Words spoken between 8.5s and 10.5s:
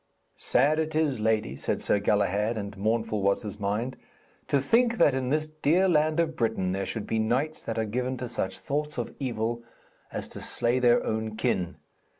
thoughts of evil as to